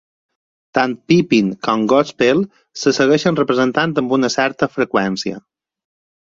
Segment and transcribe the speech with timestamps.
[0.77, 2.41] Tant "Pippin" com "Godspell"
[2.85, 5.41] se segueixen representant amb una certa freqüència.